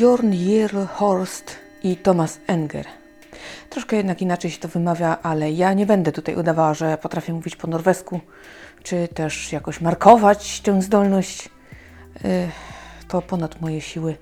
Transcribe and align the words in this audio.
Jorn 0.00 0.32
Horst 0.94 1.56
i 1.82 1.96
Thomas 1.96 2.40
Enger. 2.46 2.86
Troszkę 3.70 3.96
jednak 3.96 4.22
inaczej 4.22 4.50
się 4.50 4.58
to 4.58 4.68
wymawia, 4.68 5.18
ale 5.22 5.52
ja 5.52 5.72
nie 5.72 5.86
będę 5.86 6.12
tutaj 6.12 6.36
udawała, 6.36 6.74
że 6.74 6.98
potrafię 6.98 7.32
mówić 7.32 7.56
po 7.56 7.66
norwesku, 7.66 8.20
czy 8.82 9.08
też 9.08 9.52
jakoś 9.52 9.80
markować 9.80 10.60
tę 10.60 10.82
zdolność. 10.82 11.48
Yy, 12.24 12.48
to 13.08 13.22
ponad 13.22 13.60
moje 13.60 13.80
siły. 13.80 14.16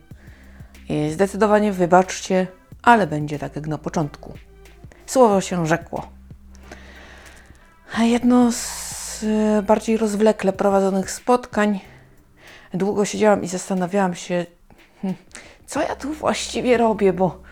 I 0.89 1.11
zdecydowanie 1.11 1.73
wybaczcie, 1.73 2.47
ale 2.83 3.07
będzie 3.07 3.39
tak 3.39 3.57
jak 3.57 3.67
na 3.67 3.79
początku. 3.79 4.35
Słowo 5.07 5.41
się 5.41 5.67
rzekło. 5.67 6.09
A 7.97 8.03
jedno 8.03 8.53
z 8.53 9.25
e, 9.25 9.63
bardziej 9.63 9.97
rozwlekle 9.97 10.53
prowadzonych 10.53 11.11
spotkań. 11.11 11.81
Długo 12.75 13.05
siedziałam 13.05 13.43
i 13.43 13.49
zastanawiałam 13.49 14.15
się, 14.15 14.47
co 15.67 15.83
ja 15.83 15.97
tu 15.97 16.13
właściwie 16.13 16.77
robię, 16.77 17.13
bo 17.13 17.43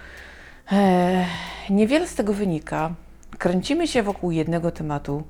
e, 0.72 1.26
niewiele 1.70 2.08
z 2.08 2.14
tego 2.14 2.32
wynika. 2.32 2.94
Kręcimy 3.38 3.88
się 3.88 4.02
wokół 4.02 4.30
jednego 4.30 4.70
tematu 4.70 5.22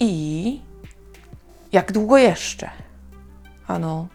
i 0.00 0.60
jak 1.72 1.92
długo 1.92 2.18
jeszcze? 2.18 2.70
Ano, 3.66 4.06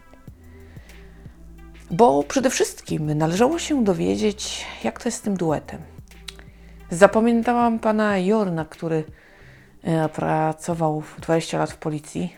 bo 1.91 2.24
przede 2.24 2.50
wszystkim 2.50 3.18
należało 3.18 3.60
się 3.60 3.84
dowiedzieć, 3.84 4.66
jak 4.84 5.04
to 5.04 5.10
jest 5.10 5.18
z 5.18 5.22
tym 5.22 5.38
duetem. 5.38 5.82
Zapamiętałam 6.90 7.80
pana 7.80 8.18
Jorna, 8.18 8.66
który 8.66 9.04
e, 9.84 10.10
pracował 10.10 11.04
20 11.20 11.58
lat 11.58 11.71
w 11.71 11.77
policji 11.77 12.36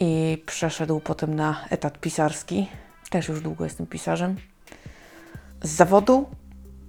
i 0.00 0.42
przeszedł 0.46 1.00
potem 1.00 1.34
na 1.34 1.64
etat 1.70 2.00
pisarski. 2.00 2.68
Też 3.12 3.28
już 3.28 3.40
długo 3.40 3.64
jestem 3.64 3.86
pisarzem. 3.86 4.36
Z 5.62 5.70
zawodu, 5.70 6.26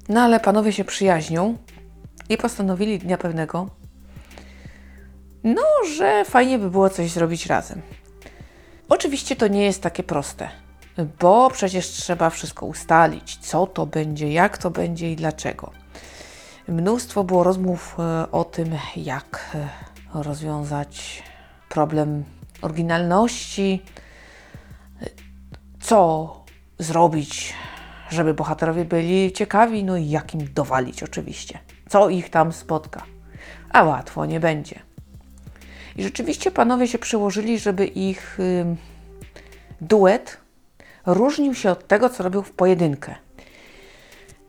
no 0.09 0.21
ale 0.21 0.39
panowie 0.39 0.73
się 0.73 0.83
przyjaźnią 0.83 1.57
i 2.29 2.37
postanowili 2.37 2.99
dnia 2.99 3.17
pewnego, 3.17 3.69
no, 5.43 5.61
że 5.97 6.25
fajnie 6.25 6.59
by 6.59 6.69
było 6.71 6.89
coś 6.89 7.11
zrobić 7.11 7.45
razem. 7.45 7.81
Oczywiście 8.89 9.35
to 9.35 9.47
nie 9.47 9.63
jest 9.63 9.81
takie 9.81 10.03
proste, 10.03 10.49
bo 11.19 11.49
przecież 11.49 11.87
trzeba 11.87 12.29
wszystko 12.29 12.65
ustalić, 12.65 13.37
co 13.37 13.67
to 13.67 13.85
będzie, 13.85 14.33
jak 14.33 14.57
to 14.57 14.69
będzie 14.69 15.11
i 15.11 15.15
dlaczego. 15.15 15.71
Mnóstwo 16.67 17.23
było 17.23 17.43
rozmów 17.43 17.95
e, 17.99 18.31
o 18.31 18.43
tym, 18.43 18.77
jak 18.95 19.55
e, 19.55 20.23
rozwiązać 20.23 21.23
problem 21.69 22.23
oryginalności, 22.61 23.81
co 25.93 26.35
zrobić, 26.79 27.53
żeby 28.09 28.33
bohaterowie 28.33 28.85
byli 28.85 29.31
ciekawi, 29.31 29.83
no 29.83 29.97
i 29.97 30.09
jak 30.09 30.33
im 30.33 30.53
dowalić 30.53 31.03
oczywiście, 31.03 31.59
co 31.89 32.09
ich 32.09 32.29
tam 32.29 32.53
spotka. 32.53 33.03
A 33.69 33.83
łatwo 33.83 34.25
nie 34.25 34.39
będzie. 34.39 34.79
I 35.95 36.03
rzeczywiście 36.03 36.51
panowie 36.51 36.87
się 36.87 36.97
przyłożyli, 36.97 37.59
żeby 37.59 37.85
ich 37.85 38.39
y, 38.39 38.75
duet 39.81 40.37
różnił 41.05 41.55
się 41.55 41.71
od 41.71 41.87
tego, 41.87 42.09
co 42.09 42.23
robił 42.23 42.41
w 42.41 42.51
pojedynkę. 42.51 43.15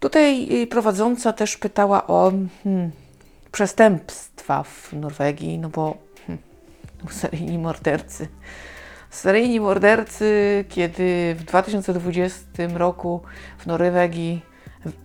Tutaj 0.01 0.49
y, 0.63 0.67
prowadząca 0.67 1.33
też 1.33 1.57
pytała 1.57 2.07
o 2.07 2.33
hmm, 2.63 2.91
przestępstwa 3.53 4.63
w 4.63 4.93
Norwegii, 4.93 5.59
no 5.59 5.69
bo 5.69 5.97
hmm, 6.27 6.43
seryjni 7.21 7.59
mordercy. 7.59 8.29
Seryjni 9.15 9.61
mordercy, 9.61 10.65
kiedy 10.69 11.35
w 11.39 11.45
2020 11.45 12.47
roku 12.75 13.21
w 13.59 13.67
Norwegii 13.67 14.43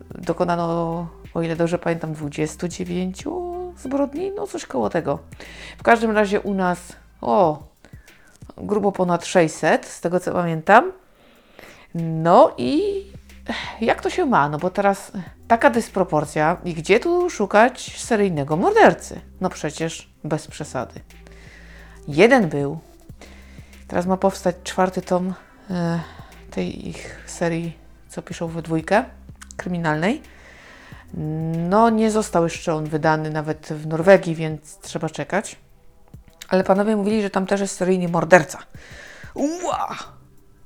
dokonano, 0.09 1.07
o 1.33 1.41
ile 1.41 1.55
dobrze 1.55 1.79
pamiętam, 1.79 2.13
29 2.13 3.23
zbrodni, 3.77 4.31
no 4.35 4.47
coś 4.47 4.65
koło 4.65 4.89
tego. 4.89 5.19
W 5.77 5.83
każdym 5.83 6.11
razie 6.11 6.41
u 6.41 6.53
nas, 6.53 6.79
o, 7.21 7.63
grubo 8.57 8.91
ponad 8.91 9.25
600, 9.25 9.85
z 9.85 10.01
tego 10.01 10.19
co 10.19 10.31
pamiętam. 10.31 10.91
No 11.95 12.53
i 12.57 13.03
jak 13.81 14.01
to 14.01 14.09
się 14.09 14.25
ma? 14.25 14.49
No 14.49 14.57
bo 14.57 14.69
teraz 14.69 15.11
taka 15.47 15.69
dysproporcja 15.69 16.57
i 16.65 16.73
gdzie 16.73 16.99
tu 16.99 17.29
szukać 17.29 17.97
seryjnego 17.97 18.57
mordercy? 18.57 19.21
No 19.41 19.49
przecież 19.49 20.09
bez 20.23 20.47
przesady. 20.47 20.99
Jeden 22.07 22.49
był. 22.49 22.79
Teraz 23.89 24.05
ma 24.05 24.17
powstać 24.17 24.55
czwarty 24.63 25.01
tom 25.01 25.33
e, 25.69 25.99
tej 26.51 26.89
ich 26.89 27.23
serii, 27.25 27.77
co 28.09 28.21
piszą 28.21 28.47
we 28.47 28.61
dwójkę, 28.61 29.05
kryminalnej. 29.57 30.21
No, 31.69 31.89
nie 31.89 32.11
został 32.11 32.43
jeszcze 32.43 32.73
on 32.73 32.85
wydany 32.85 33.29
nawet 33.29 33.67
w 33.67 33.87
Norwegii, 33.87 34.35
więc 34.35 34.77
trzeba 34.77 35.09
czekać. 35.09 35.55
Ale 36.49 36.63
panowie 36.63 36.95
mówili, 36.95 37.21
że 37.21 37.29
tam 37.29 37.45
też 37.45 37.61
jest 37.61 37.75
seryjny 37.75 38.09
morderca. 38.09 38.59
Ua! 39.33 39.95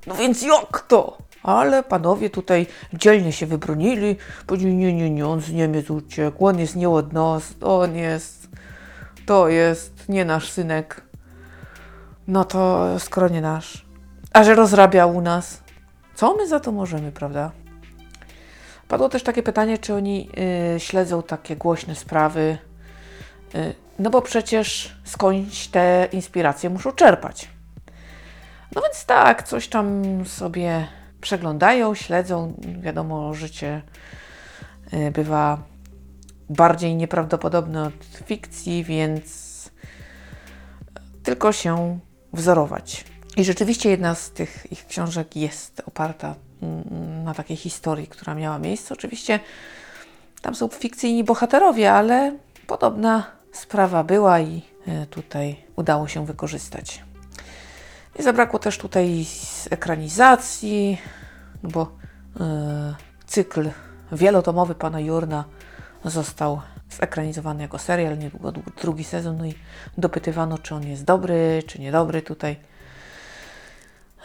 No 0.06 0.14
więc 0.14 0.42
jak 0.42 0.80
to? 0.80 1.18
Ale 1.42 1.82
panowie 1.82 2.30
tutaj 2.30 2.66
dzielnie 2.92 3.32
się 3.32 3.46
wybronili. 3.46 4.16
Powiedzieli, 4.46 4.74
nie, 4.74 4.92
nie, 4.92 5.10
nie, 5.10 5.26
on 5.26 5.40
z 5.40 5.52
Niemiec 5.52 5.90
uciekł, 5.90 6.46
on 6.46 6.58
jest 6.58 6.76
nie 6.76 6.88
on 7.60 7.96
jest, 7.96 8.48
to 9.26 9.48
jest 9.48 10.08
nie 10.08 10.24
nasz 10.24 10.50
synek. 10.50 11.04
No 12.26 12.44
to 12.44 12.86
skoro 12.98 13.28
nie 13.28 13.40
nasz. 13.40 13.84
A 14.32 14.44
że 14.44 14.54
rozrabiał 14.54 15.16
u 15.16 15.20
nas, 15.20 15.62
co 16.14 16.34
my 16.34 16.48
za 16.48 16.60
to 16.60 16.72
możemy, 16.72 17.12
prawda? 17.12 17.50
Padło 18.88 19.08
też 19.08 19.22
takie 19.22 19.42
pytanie, 19.42 19.78
czy 19.78 19.94
oni 19.94 20.30
y, 20.76 20.80
śledzą 20.80 21.22
takie 21.22 21.56
głośne 21.56 21.94
sprawy, 21.94 22.58
y, 23.54 23.74
no 23.98 24.10
bo 24.10 24.22
przecież 24.22 24.96
skądś 25.04 25.68
te 25.68 26.08
inspiracje 26.12 26.70
muszą 26.70 26.92
czerpać. 26.92 27.48
No 28.74 28.82
więc 28.82 29.06
tak, 29.06 29.42
coś 29.42 29.68
tam 29.68 30.02
sobie 30.26 30.86
przeglądają, 31.20 31.94
śledzą. 31.94 32.54
Wiadomo, 32.80 33.34
życie 33.34 33.82
y, 34.92 35.10
bywa 35.10 35.58
bardziej 36.50 36.96
nieprawdopodobne 36.96 37.82
od 37.82 38.04
fikcji, 38.26 38.84
więc 38.84 39.54
tylko 41.22 41.52
się 41.52 41.98
wzorować. 42.34 43.04
I 43.36 43.44
rzeczywiście 43.44 43.90
jedna 43.90 44.14
z 44.14 44.30
tych 44.30 44.72
ich 44.72 44.86
książek 44.86 45.36
jest 45.36 45.82
oparta 45.86 46.34
na 47.24 47.34
takiej 47.34 47.56
historii, 47.56 48.06
która 48.06 48.34
miała 48.34 48.58
miejsce. 48.58 48.94
Oczywiście 48.94 49.40
tam 50.42 50.54
są 50.54 50.68
fikcyjni 50.68 51.24
bohaterowie, 51.24 51.92
ale 51.92 52.36
podobna 52.66 53.26
sprawa 53.52 54.04
była 54.04 54.40
i 54.40 54.62
e, 54.86 55.06
tutaj 55.06 55.56
udało 55.76 56.08
się 56.08 56.26
wykorzystać. 56.26 57.04
Nie 58.18 58.24
zabrakło 58.24 58.58
też 58.58 58.78
tutaj 58.78 59.26
ekranizacji, 59.70 60.98
bo 61.62 61.92
yy, 62.40 62.46
cykl 63.26 63.70
wielotomowy 64.12 64.74
pana 64.74 65.00
Jurna 65.00 65.44
został 66.04 66.60
zekranizowany 66.94 67.62
jako 67.62 67.78
serial, 67.78 68.18
niedługo 68.18 68.52
drugi 68.82 69.04
sezon, 69.04 69.36
no 69.36 69.46
i 69.46 69.54
dopytywano, 69.98 70.58
czy 70.58 70.74
on 70.74 70.86
jest 70.86 71.04
dobry, 71.04 71.62
czy 71.66 71.80
niedobry 71.80 72.22
tutaj. 72.22 72.56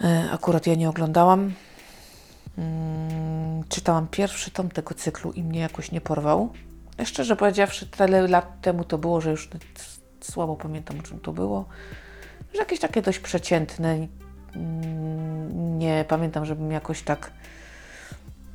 Yy, 0.02 0.31
akurat 0.31 0.68
ja 0.68 0.75
nie 0.75 0.90
oglądałam. 0.90 1.53
Hmm, 2.56 3.63
czytałam 3.69 4.08
pierwszy 4.08 4.52
tom 4.52 4.69
tego 4.69 4.94
cyklu 4.94 5.31
i 5.31 5.44
mnie 5.44 5.59
jakoś 5.59 5.91
nie 5.91 6.02
porwał. 6.02 6.49
Szczerze 7.05 7.35
powiedziawszy, 7.35 7.88
tyle 7.88 8.28
lat 8.28 8.61
temu 8.61 8.84
to 8.84 8.97
było, 8.97 9.22
że 9.22 9.32
już 9.32 9.49
słabo 10.22 10.55
pamiętam 10.55 10.99
o 10.99 11.03
czym 11.03 11.20
to 11.20 11.32
było. 11.32 11.66
Że 12.53 12.59
jakieś 12.59 12.79
takie 12.79 13.02
dość 13.02 13.20
przeciętne. 13.20 14.08
Mm, 14.55 15.79
nie 15.79 16.05
pamiętam, 16.08 16.46
żebym 16.46 16.72
jakoś 16.72 17.02
tak 17.02 17.32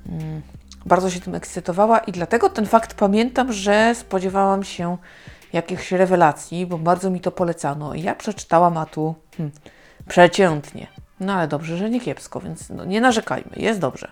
mm, 0.08 0.42
bardzo 0.86 1.10
się 1.10 1.20
tym 1.20 1.34
ekscytowała 1.34 1.98
i 1.98 2.12
dlatego 2.12 2.48
ten 2.48 2.66
fakt 2.66 2.94
pamiętam, 2.94 3.52
że 3.52 3.94
spodziewałam 3.94 4.64
się 4.64 4.96
jakichś 5.52 5.92
rewelacji, 5.92 6.66
bo 6.66 6.78
bardzo 6.78 7.10
mi 7.10 7.20
to 7.20 7.32
polecano. 7.32 7.94
I 7.94 8.02
ja 8.02 8.14
przeczytałam, 8.14 8.76
a 8.76 8.86
tu 8.86 9.14
hmm, 9.36 9.54
przeciętnie. 10.08 10.86
No 11.20 11.32
ale 11.32 11.48
dobrze, 11.48 11.76
że 11.76 11.90
nie 11.90 12.00
kiepsko, 12.00 12.40
więc 12.40 12.70
no, 12.70 12.84
nie 12.84 13.00
narzekajmy, 13.00 13.50
jest 13.56 13.80
dobrze. 13.80 14.10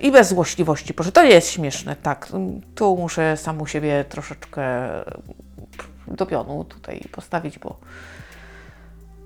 I 0.00 0.12
bez 0.12 0.28
złośliwości, 0.28 0.94
proszę, 0.94 1.12
to 1.12 1.22
jest 1.24 1.50
śmieszne, 1.50 1.96
tak. 1.96 2.28
Tu 2.74 2.96
muszę 2.96 3.36
samą 3.36 3.66
siebie 3.66 4.04
troszeczkę 4.08 4.62
do 6.06 6.26
pionu 6.26 6.64
tutaj 6.64 7.00
postawić, 7.12 7.58
bo 7.58 7.76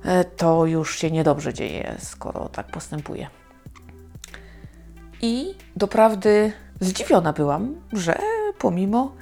e, 0.04 0.24
to 0.24 0.66
już 0.66 0.98
się 0.98 1.10
niedobrze 1.10 1.54
dzieje, 1.54 1.94
skoro 1.98 2.48
tak 2.48 2.66
postępuje. 2.66 3.26
I 5.24 5.54
doprawdy 5.76 6.52
zdziwiona 6.80 7.32
byłam, 7.32 7.74
że 7.92 8.18
pomimo 8.58 9.12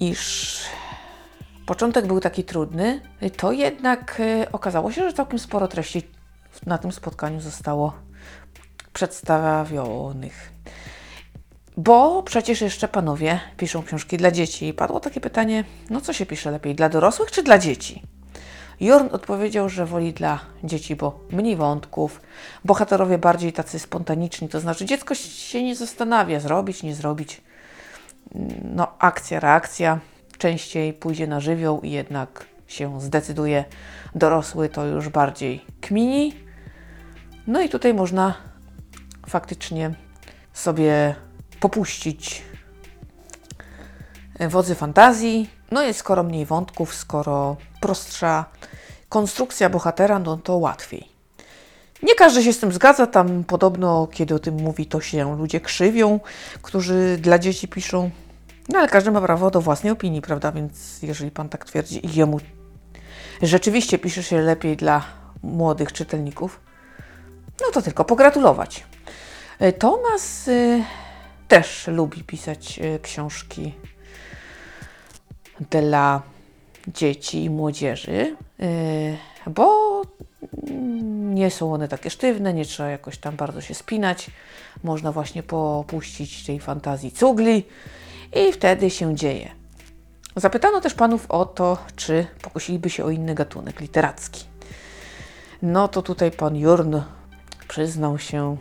iż 0.00 0.60
początek 1.66 2.06
był 2.06 2.20
taki 2.20 2.44
trudny, 2.44 3.00
to 3.36 3.52
jednak 3.52 4.20
e, 4.20 4.52
okazało 4.52 4.92
się, 4.92 5.02
że 5.02 5.12
całkiem 5.12 5.38
sporo 5.38 5.68
treści 5.68 6.02
na 6.66 6.78
tym 6.78 6.92
spotkaniu 6.92 7.40
zostało 7.40 7.92
przedstawionych. 8.92 10.52
Bo 11.76 12.22
przecież 12.22 12.60
jeszcze 12.60 12.88
panowie 12.88 13.40
piszą 13.56 13.82
książki 13.82 14.16
dla 14.16 14.30
dzieci. 14.30 14.68
I 14.68 14.74
padło 14.74 15.00
takie 15.00 15.20
pytanie, 15.20 15.64
no 15.90 16.00
co 16.00 16.12
się 16.12 16.26
pisze 16.26 16.50
lepiej, 16.50 16.74
dla 16.74 16.88
dorosłych 16.88 17.30
czy 17.30 17.42
dla 17.42 17.58
dzieci? 17.58 18.02
Jorn 18.80 19.08
odpowiedział, 19.12 19.68
że 19.68 19.86
woli 19.86 20.12
dla 20.12 20.40
dzieci, 20.64 20.96
bo 20.96 21.20
mniej 21.30 21.56
wątków, 21.56 22.20
bohaterowie 22.64 23.18
bardziej 23.18 23.52
tacy 23.52 23.78
spontaniczni, 23.78 24.48
to 24.48 24.60
znaczy 24.60 24.84
dziecko 24.84 25.14
się 25.14 25.62
nie 25.62 25.76
zastanawia, 25.76 26.40
zrobić, 26.40 26.82
nie 26.82 26.94
zrobić. 26.94 27.40
No, 28.74 28.94
akcja, 28.98 29.40
reakcja, 29.40 30.00
częściej 30.38 30.92
pójdzie 30.92 31.26
na 31.26 31.40
żywioł 31.40 31.80
i 31.80 31.90
jednak 31.90 32.46
się 32.66 33.00
zdecyduje. 33.00 33.64
Dorosły 34.14 34.68
to 34.68 34.86
już 34.86 35.08
bardziej 35.08 35.64
kmini. 35.80 36.34
No 37.46 37.60
i 37.60 37.68
tutaj 37.68 37.94
można 37.94 38.34
faktycznie 39.28 39.94
sobie 40.52 41.14
popuścić 41.60 42.42
wodzy 44.48 44.74
fantazji. 44.74 45.50
No 45.70 45.84
i 45.84 45.94
skoro 45.94 46.22
mniej 46.22 46.46
wątków, 46.46 46.94
skoro 46.94 47.56
prostsza 47.86 48.44
konstrukcja 49.08 49.70
bohatera, 49.70 50.18
no 50.18 50.36
to 50.36 50.56
łatwiej. 50.56 51.08
Nie 52.02 52.14
każdy 52.14 52.42
się 52.42 52.52
z 52.52 52.58
tym 52.58 52.72
zgadza, 52.72 53.06
tam 53.06 53.44
podobno, 53.44 54.08
kiedy 54.12 54.34
o 54.34 54.38
tym 54.38 54.54
mówi, 54.54 54.86
to 54.86 55.00
się 55.00 55.36
ludzie 55.36 55.60
krzywią, 55.60 56.20
którzy 56.62 57.18
dla 57.20 57.38
dzieci 57.38 57.68
piszą. 57.68 58.10
No 58.68 58.78
ale 58.78 58.88
każdy 58.88 59.10
ma 59.10 59.20
prawo 59.20 59.50
do 59.50 59.60
własnej 59.60 59.92
opinii, 59.92 60.22
prawda? 60.22 60.52
Więc 60.52 61.02
jeżeli 61.02 61.30
pan 61.30 61.48
tak 61.48 61.64
twierdzi 61.64 62.06
i 62.06 62.14
jemu 62.14 62.40
rzeczywiście 63.42 63.98
pisze 63.98 64.22
się 64.22 64.40
lepiej 64.40 64.76
dla 64.76 65.04
młodych 65.42 65.92
czytelników, 65.92 66.60
no 67.60 67.70
to 67.72 67.82
tylko 67.82 68.04
pogratulować. 68.04 68.84
E, 69.58 69.72
Tomas 69.72 70.48
y, 70.48 70.84
też 71.48 71.86
lubi 71.86 72.24
pisać 72.24 72.78
y, 72.78 72.98
książki 73.02 73.74
dla 75.70 76.22
dzieci 76.88 77.44
i 77.44 77.50
młodzieży, 77.50 78.36
y, 78.60 79.16
bo 79.46 80.02
nie 81.34 81.50
są 81.50 81.74
one 81.74 81.88
takie 81.88 82.10
sztywne, 82.10 82.54
nie 82.54 82.64
trzeba 82.64 82.88
jakoś 82.88 83.18
tam 83.18 83.36
bardzo 83.36 83.60
się 83.60 83.74
spinać. 83.74 84.30
Można 84.84 85.12
właśnie 85.12 85.42
popuścić 85.42 86.46
tej 86.46 86.60
fantazji 86.60 87.10
cugli 87.10 87.64
i 88.34 88.52
wtedy 88.52 88.90
się 88.90 89.14
dzieje. 89.14 89.50
Zapytano 90.36 90.80
też 90.80 90.94
panów 90.94 91.30
o 91.30 91.44
to, 91.44 91.78
czy 91.96 92.26
pokusiliby 92.42 92.90
się 92.90 93.04
o 93.04 93.10
inny 93.10 93.34
gatunek 93.34 93.80
literacki. 93.80 94.44
No 95.62 95.88
to 95.88 96.02
tutaj 96.02 96.30
pan 96.30 96.56
Jurn 96.56 96.96
przyznał 97.68 98.18
się, 98.18 98.56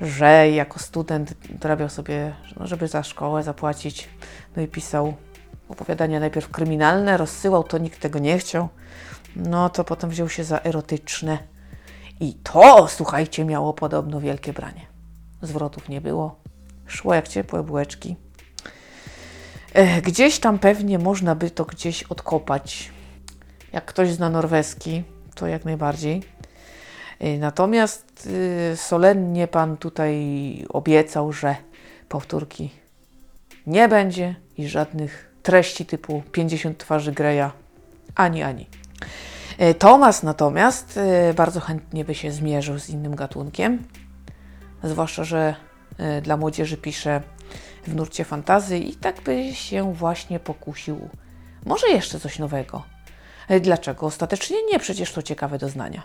że 0.00 0.50
jako 0.50 0.78
student 0.78 1.34
dorabiał 1.50 1.88
sobie, 1.88 2.34
no 2.60 2.66
żeby 2.66 2.88
za 2.88 3.02
szkołę 3.02 3.42
zapłacić, 3.42 4.08
no 4.56 4.62
i 4.62 4.68
pisał 4.68 5.14
opowiadania 5.68 6.20
najpierw 6.20 6.50
kryminalne, 6.50 7.16
rozsyłał, 7.16 7.64
to 7.64 7.78
nikt 7.78 8.00
tego 8.00 8.18
nie 8.18 8.38
chciał. 8.38 8.68
No 9.36 9.70
to 9.70 9.84
potem 9.84 10.10
wziął 10.10 10.28
się 10.28 10.44
za 10.44 10.60
erotyczne. 10.64 11.38
I 12.20 12.34
to, 12.34 12.88
słuchajcie, 12.88 13.44
miało 13.44 13.74
podobno 13.74 14.20
wielkie 14.20 14.52
branie. 14.52 14.86
Zwrotów 15.42 15.88
nie 15.88 16.00
było. 16.00 16.36
Szło 16.86 17.14
jak 17.14 17.28
ciepłe 17.28 17.62
bułeczki. 17.62 18.16
E, 19.72 20.02
Gdzieś 20.02 20.38
tam 20.38 20.58
pewnie 20.58 20.98
można 20.98 21.34
by 21.34 21.50
to 21.50 21.64
gdzieś 21.64 22.02
odkopać. 22.02 22.90
Jak 23.72 23.84
ktoś 23.84 24.12
zna 24.12 24.30
norweski, 24.30 25.04
to 25.34 25.46
jak 25.46 25.64
najbardziej. 25.64 26.22
E, 27.18 27.38
Natomiast 27.38 28.26
y, 28.72 28.76
solennie 28.76 29.48
pan 29.48 29.76
tutaj 29.76 30.14
obiecał, 30.68 31.32
że 31.32 31.56
powtórki 32.08 32.70
nie 33.66 33.88
będzie 33.88 34.34
i 34.56 34.68
żadnych 34.68 35.35
treści 35.46 35.86
typu 35.86 36.22
50 36.32 36.78
twarzy 36.78 37.12
Greya 37.12 37.50
ani 38.14 38.42
ani. 38.42 38.66
E, 39.58 39.74
Tomas 39.74 40.22
natomiast 40.22 40.96
e, 40.96 41.34
bardzo 41.34 41.60
chętnie 41.60 42.04
by 42.04 42.14
się 42.14 42.32
zmierzył 42.32 42.78
z 42.78 42.88
innym 42.88 43.14
gatunkiem, 43.16 43.84
zwłaszcza, 44.84 45.24
że 45.24 45.54
e, 45.98 46.20
dla 46.20 46.36
młodzieży 46.36 46.76
pisze 46.76 47.22
w 47.86 47.94
nurcie 47.94 48.24
fantazy 48.24 48.78
i 48.78 48.94
tak 48.94 49.20
by 49.20 49.54
się 49.54 49.94
właśnie 49.94 50.40
pokusił. 50.40 51.08
Może 51.66 51.88
jeszcze 51.88 52.20
coś 52.20 52.38
nowego. 52.38 52.82
Dlaczego? 53.60 54.06
Ostatecznie 54.06 54.56
nie, 54.72 54.78
przecież 54.78 55.12
to 55.12 55.22
ciekawe 55.22 55.58
doznania. 55.58 56.02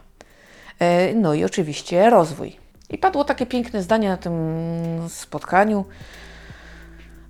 No 1.15 1.33
i 1.33 1.43
oczywiście 1.43 2.09
rozwój. 2.09 2.57
I 2.89 2.97
padło 2.97 3.23
takie 3.23 3.45
piękne 3.45 3.83
zdanie 3.83 4.09
na 4.09 4.17
tym 4.17 4.33
spotkaniu, 5.09 5.85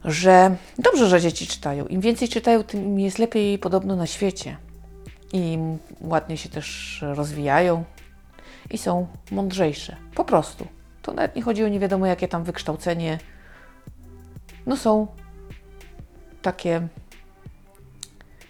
że 0.06 0.56
dobrze, 0.80 1.08
że 1.08 1.22
dzieci 1.22 1.48
czytają. 1.48 1.86
Im 1.86 2.02
więcej 2.02 2.30
czytają, 2.30 2.64
tym 2.64 3.00
jest 3.00 3.20
lepiej 3.20 3.60
podobno 3.60 3.96
na 3.96 4.08
świecie. 4.08 4.58
I 5.34 5.58
ładnie 6.02 6.38
się 6.38 6.50
też 6.50 6.98
rozwijają 7.16 7.84
i 8.70 8.78
są 8.78 9.08
mądrzejsze. 9.32 9.96
Po 10.16 10.26
prostu. 10.26 10.68
To 11.02 11.14
nawet 11.14 11.36
nie 11.36 11.42
chodzi 11.42 11.64
o 11.64 11.68
nie 11.68 11.80
wiadomo 11.80 12.06
jakie 12.06 12.28
tam 12.28 12.44
wykształcenie. 12.44 13.20
No 14.66 14.78
są 14.78 15.08
takie 16.42 16.88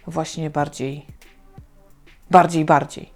właśnie 0.06 0.50
bardziej, 0.50 1.06
bardziej, 2.30 2.64
bardziej. 2.64 3.10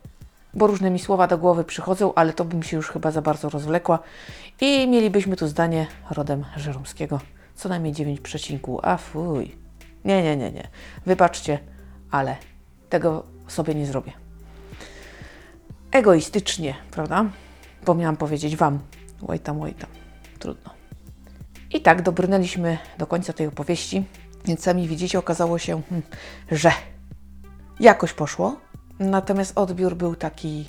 Bo 0.55 0.67
różne 0.67 0.91
mi 0.91 0.99
słowa 0.99 1.27
do 1.27 1.39
głowy 1.39 1.65
przychodzą, 1.65 2.15
ale 2.15 2.33
to 2.33 2.45
bym 2.45 2.63
się 2.63 2.77
już 2.77 2.89
chyba 2.89 3.11
za 3.11 3.23
bardzo 3.23 3.49
rozwlekła. 3.51 3.99
I 4.61 4.89
mielibyśmy 4.89 5.37
tu 5.37 5.49
zdanie 5.49 5.87
rodem 6.11 6.45
Żeromskiego. 6.57 7.21
Co 7.57 7.69
najmniej 7.69 7.93
9 7.93 8.21
przecinków. 8.21 8.81
A 8.83 8.97
fuj. 8.97 9.57
Nie, 10.05 10.23
nie, 10.23 10.37
nie, 10.37 10.53
nie. 10.53 10.69
Wybaczcie, 11.07 11.59
ale 12.11 12.37
tego 12.89 13.27
sobie 13.49 13.75
nie 13.75 13.87
zrobię. 13.87 14.13
Egoistycznie, 15.93 16.75
prawda? 16.91 17.25
Bo 17.87 17.95
miałam 17.95 18.17
powiedzieć 18.17 18.57
Wam. 18.57 18.79
Oj 19.29 19.39
tam. 19.39 19.57
Trudno. 20.39 20.71
I 21.71 21.81
tak 21.81 22.03
dobrnęliśmy 22.03 22.79
do 22.99 23.07
końca 23.07 23.33
tej 23.33 23.47
opowieści, 23.47 24.05
więc 24.45 24.63
sami 24.63 24.89
widzicie, 24.89 25.19
okazało 25.19 25.59
się, 25.59 25.83
hmm, 25.83 26.03
że 26.51 26.73
jakoś 27.81 28.13
poszło, 28.13 28.57
natomiast 28.99 29.59
odbiór 29.59 29.97
był 29.97 30.17
taki 30.17 30.67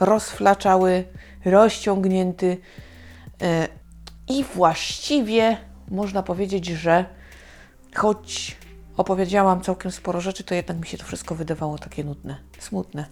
rozflaczały, 0.00 1.04
rozciągnięty 1.44 2.56
e, 3.42 3.68
i 4.28 4.44
właściwie 4.44 5.56
można 5.90 6.22
powiedzieć, 6.22 6.66
że 6.66 7.04
choć 7.94 8.56
opowiedziałam 8.96 9.60
całkiem 9.60 9.90
sporo 9.90 10.20
rzeczy, 10.20 10.44
to 10.44 10.54
jednak 10.54 10.78
mi 10.78 10.86
się 10.86 10.98
to 10.98 11.04
wszystko 11.04 11.34
wydawało 11.34 11.78
takie 11.78 12.04
nudne, 12.04 12.36
smutne. 12.58 13.04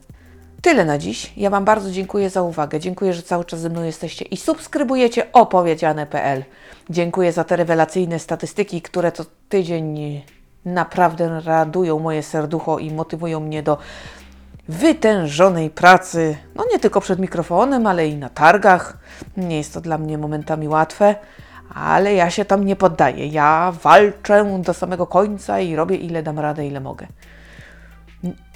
Tyle 0.62 0.84
na 0.84 0.98
dziś. 0.98 1.32
Ja 1.36 1.50
Wam 1.50 1.64
bardzo 1.64 1.90
dziękuję 1.90 2.30
za 2.30 2.42
uwagę. 2.42 2.80
Dziękuję, 2.80 3.14
że 3.14 3.22
cały 3.22 3.44
czas 3.44 3.60
ze 3.60 3.68
mną 3.68 3.82
jesteście 3.82 4.24
i 4.24 4.36
subskrybujecie 4.36 5.32
opowiedziane.pl. 5.32 6.44
Dziękuję 6.90 7.32
za 7.32 7.44
te 7.44 7.56
rewelacyjne 7.56 8.18
statystyki, 8.18 8.82
które 8.82 9.12
co 9.12 9.24
tydzień 9.48 10.22
naprawdę 10.64 11.40
radują 11.40 11.98
moje 11.98 12.22
serducho 12.22 12.78
i 12.78 12.90
motywują 12.90 13.40
mnie 13.40 13.62
do 13.62 13.78
wytężonej 14.68 15.70
pracy. 15.70 16.36
No 16.54 16.64
nie 16.72 16.78
tylko 16.78 17.00
przed 17.00 17.18
mikrofonem, 17.18 17.86
ale 17.86 18.08
i 18.08 18.16
na 18.16 18.28
targach. 18.28 18.98
Nie 19.36 19.56
jest 19.56 19.74
to 19.74 19.80
dla 19.80 19.98
mnie 19.98 20.18
momentami 20.18 20.68
łatwe, 20.68 21.14
ale 21.74 22.14
ja 22.14 22.30
się 22.30 22.44
tam 22.44 22.64
nie 22.64 22.76
poddaję. 22.76 23.26
Ja 23.26 23.72
walczę 23.82 24.62
do 24.62 24.74
samego 24.74 25.06
końca 25.06 25.60
i 25.60 25.76
robię 25.76 25.96
ile 25.96 26.22
dam 26.22 26.38
radę, 26.38 26.66
ile 26.66 26.80
mogę 26.80 27.06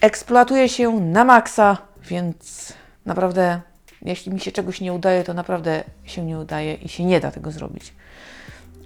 eksploatuję 0.00 0.68
się 0.68 1.00
na 1.00 1.24
maksa, 1.24 1.78
więc 2.04 2.72
naprawdę, 3.06 3.60
jeśli 4.02 4.32
mi 4.32 4.40
się 4.40 4.52
czegoś 4.52 4.80
nie 4.80 4.92
udaje, 4.92 5.24
to 5.24 5.34
naprawdę 5.34 5.84
się 6.04 6.24
nie 6.24 6.38
udaje 6.38 6.74
i 6.74 6.88
się 6.88 7.04
nie 7.04 7.20
da 7.20 7.30
tego 7.30 7.50
zrobić. 7.50 7.94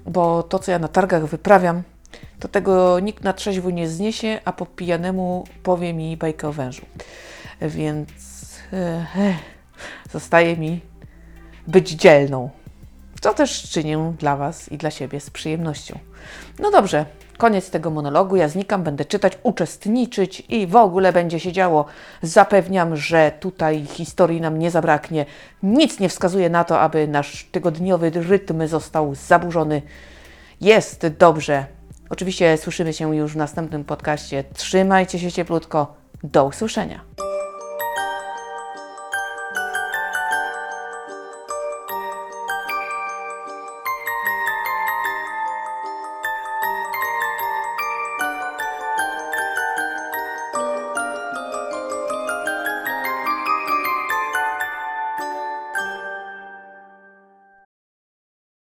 Bo 0.07 0.43
to, 0.43 0.59
co 0.59 0.73
ja 0.73 0.79
na 0.79 0.89
targach 0.89 1.27
wyprawiam, 1.27 1.83
to 2.41 2.49
tego 2.49 3.01
nikt 3.01 3.25
na 3.25 3.33
trzeźwo 3.33 3.71
nie 3.71 3.89
zniesie, 3.89 4.41
a 4.45 4.53
po 4.53 4.67
pijanemu 4.67 5.45
powie 5.63 5.95
mi 5.95 6.17
bajkę 6.17 6.49
o 6.49 6.53
wężu. 6.53 6.87
Więc 7.61 8.11
e, 8.73 8.77
e, 9.17 9.35
zostaje 10.13 10.57
mi 10.57 10.81
być 11.67 11.91
dzielną. 11.91 12.51
Co 13.25 13.35
też 13.35 13.63
czynię 13.71 14.13
dla 14.19 14.37
Was 14.37 14.73
i 14.73 14.79
dla 14.79 14.91
siebie 14.91 15.21
z 15.21 15.31
przyjemnością. 15.31 15.99
No 16.59 16.71
dobrze, 16.71 17.07
koniec 17.39 17.71
tego 17.71 17.91
monologu. 17.91 18.37
Ja 18.37 18.49
znikam, 18.49 18.83
będę 18.83 19.05
czytać, 19.05 19.33
uczestniczyć 19.43 20.43
i 20.49 20.67
w 20.67 20.77
ogóle 20.77 21.13
będzie 21.13 21.41
się 21.41 21.53
działo. 21.53 21.85
Zapewniam, 22.23 22.97
że 22.97 23.33
tutaj 23.41 23.87
historii 23.87 24.41
nam 24.41 24.59
nie 24.59 24.71
zabraknie. 24.71 25.27
Nic 25.63 26.01
nie 26.01 26.09
wskazuje 26.09 26.51
na 26.51 26.65
to, 26.65 26.81
aby 26.81 27.09
nasz 27.09 27.45
tygodniowy 27.53 28.11
rytm 28.11 28.67
został 28.67 29.15
zaburzony. 29.15 29.83
Jest 30.61 31.07
dobrze. 31.07 31.67
Oczywiście 32.11 32.57
słyszymy 32.57 32.93
się 32.93 33.17
już 33.17 33.33
w 33.33 33.37
następnym 33.37 33.85
podcaście. 33.85 34.45
Trzymajcie 34.55 35.19
się 35.19 35.33
cieplutko. 35.33 35.95
Do 36.23 36.45
usłyszenia. 36.45 37.01